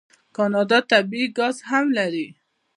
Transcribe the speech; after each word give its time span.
کاناډا 0.35 0.79
طبیعي 0.91 1.27
ګاز 1.37 1.55
هم 1.69 1.85
لري. 1.97 2.27